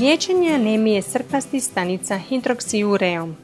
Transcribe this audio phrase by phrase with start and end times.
[0.00, 3.36] Liječenje anemije srpasti stanica hidroksiureom.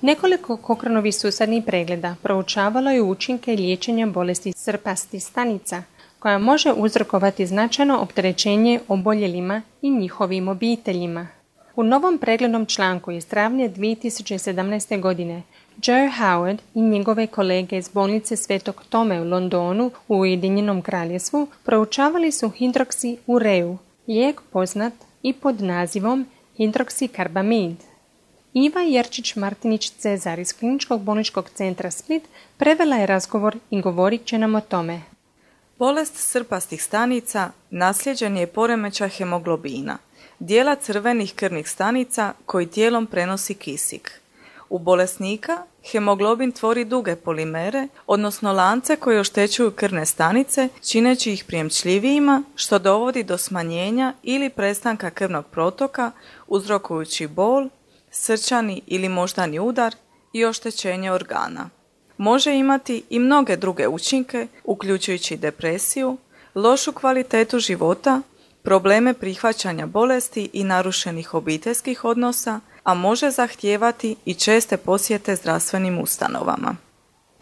[0.00, 5.82] Nekoliko Kokranovi susadnih pregleda proučavalo je učinke liječenja bolesti srpasti stanica,
[6.18, 11.28] koja može uzrokovati značajno opterećenje oboljelima i njihovim obiteljima.
[11.76, 15.00] U novom preglednom članku iz travnja 2017.
[15.00, 15.42] godine
[15.82, 22.32] Joe Howard i njegove kolege iz bolnice Svetog Tome u Londonu u Ujedinjenom kraljevstvu proučavali
[22.32, 23.76] su hidroksi ureu,
[24.08, 24.92] lijek poznat
[25.26, 26.26] i pod nazivom
[26.56, 27.76] hidroksikarbamid.
[28.54, 32.22] Iva Jerčić-Martinić-Cezar iz Kliničkog bolničkog centra Split
[32.56, 35.00] prevela je razgovor i govorit će nam o tome.
[35.78, 39.98] Bolest srpastih stanica nasljeđen je poremeća hemoglobina,
[40.38, 44.20] dijela crvenih krvnih stanica koji tijelom prenosi kisik.
[44.68, 45.62] U bolesnika
[45.92, 53.22] hemoglobin tvori duge polimere, odnosno lance koji oštećuju krvne stanice, čineći ih prijemčljivijima, što dovodi
[53.22, 56.10] do smanjenja ili prestanka krvnog protoka,
[56.46, 57.68] uzrokujući bol,
[58.10, 59.94] srčani ili moždani udar
[60.32, 61.70] i oštećenje organa.
[62.16, 66.16] Može imati i mnoge druge učinke, uključujući depresiju,
[66.54, 68.20] lošu kvalitetu života,
[68.62, 76.76] probleme prihvaćanja bolesti i narušenih obiteljskih odnosa, a može zahtijevati i česte posjete zdravstvenim ustanovama.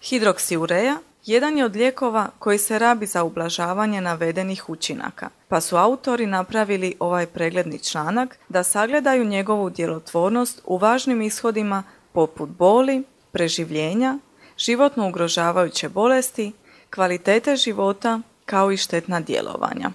[0.03, 6.27] Hidroksiureja jedan je od lijekova koji se rabi za ublažavanje navedenih učinaka, pa su autori
[6.27, 14.19] napravili ovaj pregledni članak da sagledaju njegovu djelotvornost u važnim ishodima poput boli, preživljenja,
[14.59, 16.53] životno ugrožavajuće bolesti,
[16.91, 19.91] kvalitete života kao i štetna djelovanja.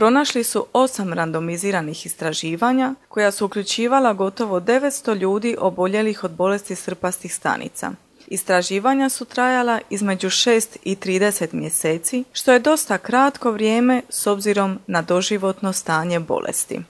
[0.00, 7.34] Pronašli su osam randomiziranih istraživanja koja su uključivala gotovo 900 ljudi oboljelih od bolesti srpastih
[7.34, 7.90] stanica.
[8.26, 14.78] Istraživanja su trajala između 6 i 30 mjeseci, što je dosta kratko vrijeme s obzirom
[14.86, 16.80] na doživotno stanje bolesti.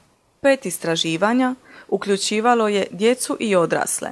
[0.41, 1.55] Pet istraživanja
[1.89, 4.11] uključivalo je djecu i odrasle.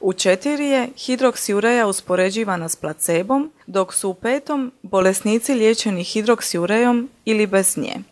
[0.00, 7.46] U četiri je hidroksiureja uspoređivana s placebom, dok su u petom bolesnici liječeni hidroksiurejom ili
[7.46, 8.09] bez nje.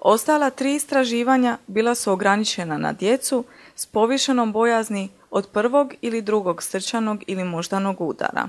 [0.00, 3.44] Ostala tri istraživanja bila su ograničena na djecu
[3.76, 8.48] s povišenom bojazni od prvog ili drugog srčanog ili moždanog udara.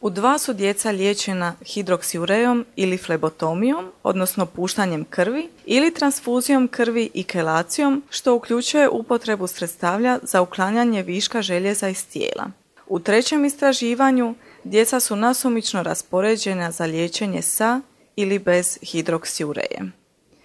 [0.00, 7.24] U dva su djeca liječena hidroksiurejom ili flebotomijom, odnosno puštanjem krvi, ili transfuzijom krvi i
[7.24, 12.50] kelacijom, što uključuje upotrebu sredstavlja za uklanjanje viška željeza iz tijela.
[12.86, 14.34] U trećem istraživanju
[14.64, 17.80] djeca su nasumično raspoređena za liječenje sa
[18.16, 19.80] ili bez hidroksiureje.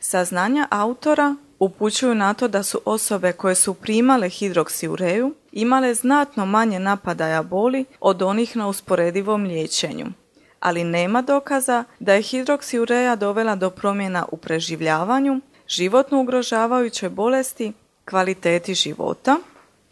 [0.03, 6.79] Saznanja autora upućuju na to da su osobe koje su primale hidroksiureju imale znatno manje
[6.79, 10.05] napadaja boli od onih na usporedivom liječenju.
[10.59, 17.73] Ali nema dokaza da je hidroksiureja dovela do promjena u preživljavanju, životno ugrožavajuće bolesti,
[18.05, 19.37] kvaliteti života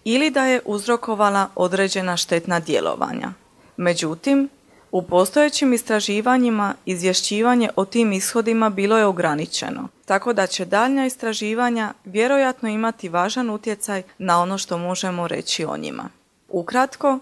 [0.04, 3.34] ili da je uzrokovala određena štetna djelovanja.
[3.78, 4.50] Međutim,
[4.92, 11.94] u postojećim istraživanjima izvješćivanje o tim ishodima bilo je ograničeno, tako da će daljnja istraživanja
[12.06, 16.10] vjerojatno imati važan utjecaj na ono što možemo reći o njima.
[16.50, 17.20] Ukratko,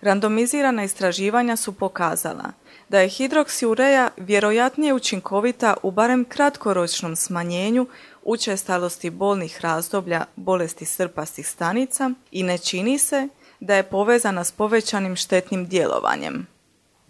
[0.00, 2.52] randomizirana istraživanja su pokazala
[2.88, 7.86] da je hidroksiureja vjerojatnije učinkovita u barem kratkoročnom smanjenju
[8.22, 13.28] učestalosti bolnih razdoblja bolesti srpastih stanica i ne čini se
[13.60, 16.57] da je povezana s povećanim štetnim djelovanjem.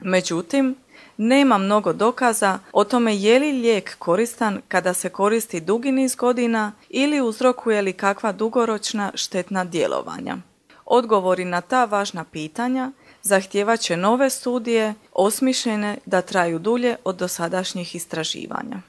[0.01, 0.77] Međutim,
[1.17, 6.73] nema mnogo dokaza o tome je li lijek koristan kada se koristi dugi niz godina
[6.89, 10.37] ili uzrokuje li kakva dugoročna štetna djelovanja.
[10.85, 12.93] Odgovori na ta važna pitanja
[13.23, 18.81] zahtijevat će nove studije osmišljene da traju dulje od dosadašnjih istraživanja.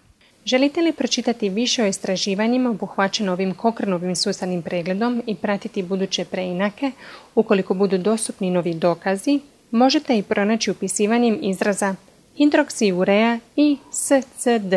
[0.45, 6.91] Želite li pročitati više o istraživanjima obuhvaćeno ovim Kokrnovim sustavnim pregledom i pratiti buduće preinake
[7.35, 9.39] ukoliko budu dostupni novi dokazi,
[9.72, 11.96] možete i pronaći upisivanjem izraza
[12.38, 14.74] hidroksiurea i SCD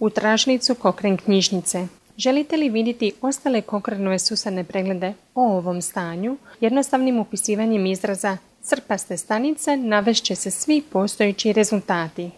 [0.00, 1.86] u tražnicu Kokren knjižnice.
[2.18, 6.36] Želite li vidjeti ostale kokrenove susadne preglede o ovom stanju?
[6.60, 12.30] Jednostavnim upisivanjem izraza crpaste stanice navešće se svi postojeći rezultati.